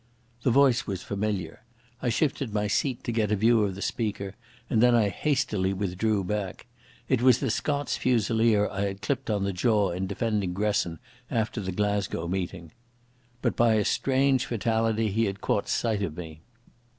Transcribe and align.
The 0.41 0.49
voice 0.49 0.87
was 0.87 1.03
familiar. 1.03 1.61
I 2.01 2.09
shifted 2.09 2.51
my 2.51 2.65
seat 2.65 3.03
to 3.03 3.11
get 3.11 3.31
a 3.31 3.35
view 3.35 3.61
of 3.63 3.75
the 3.75 3.83
speaker, 3.83 4.33
and 4.67 4.81
then 4.81 4.95
I 4.95 5.09
hastily 5.09 5.73
drew 5.75 6.23
back. 6.23 6.65
It 7.07 7.21
was 7.21 7.37
the 7.39 7.51
Scots 7.51 7.97
Fusilier 7.97 8.67
I 8.71 8.81
had 8.81 9.03
clipped 9.03 9.29
on 9.29 9.43
the 9.43 9.53
jaw 9.53 9.91
in 9.91 10.07
defending 10.07 10.53
Gresson 10.53 10.97
after 11.29 11.61
the 11.61 11.71
Glasgow 11.71 12.27
meeting. 12.27 12.71
But 13.43 13.55
by 13.55 13.75
a 13.75 13.85
strange 13.85 14.47
fatality 14.47 15.11
he 15.11 15.25
had 15.25 15.39
caught 15.39 15.69
sight 15.69 16.01
of 16.01 16.17
me. 16.17 16.41